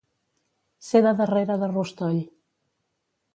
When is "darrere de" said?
1.19-1.69